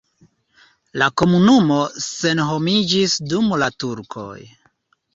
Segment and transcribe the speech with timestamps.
[1.01, 4.29] La komunumo senhomiĝis dum la turkoj.